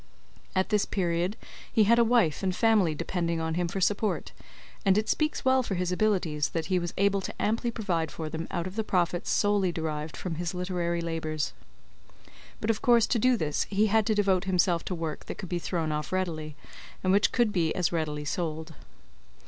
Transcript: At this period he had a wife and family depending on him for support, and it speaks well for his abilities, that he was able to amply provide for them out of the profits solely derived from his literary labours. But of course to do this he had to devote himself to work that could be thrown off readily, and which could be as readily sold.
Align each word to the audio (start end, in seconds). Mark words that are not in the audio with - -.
At 0.55 0.69
this 0.69 0.83
period 0.85 1.37
he 1.71 1.83
had 1.83 1.99
a 1.99 2.03
wife 2.03 2.41
and 2.41 2.55
family 2.55 2.95
depending 2.95 3.39
on 3.39 3.53
him 3.53 3.67
for 3.67 3.79
support, 3.79 4.31
and 4.83 4.97
it 4.97 5.07
speaks 5.07 5.45
well 5.45 5.61
for 5.61 5.75
his 5.75 5.91
abilities, 5.91 6.49
that 6.55 6.65
he 6.73 6.79
was 6.79 6.91
able 6.97 7.21
to 7.21 7.39
amply 7.39 7.69
provide 7.69 8.09
for 8.09 8.27
them 8.27 8.47
out 8.49 8.65
of 8.65 8.75
the 8.77 8.83
profits 8.83 9.29
solely 9.29 9.71
derived 9.71 10.17
from 10.17 10.33
his 10.41 10.55
literary 10.55 11.01
labours. 11.01 11.53
But 12.59 12.71
of 12.71 12.81
course 12.81 13.05
to 13.05 13.19
do 13.19 13.37
this 13.37 13.65
he 13.69 13.85
had 13.93 14.07
to 14.07 14.15
devote 14.15 14.45
himself 14.45 14.83
to 14.85 14.95
work 14.95 15.25
that 15.25 15.35
could 15.37 15.49
be 15.49 15.59
thrown 15.59 15.91
off 15.91 16.11
readily, 16.11 16.55
and 17.03 17.13
which 17.13 17.31
could 17.31 17.53
be 17.53 17.71
as 17.75 17.91
readily 17.91 18.25
sold. 18.25 18.73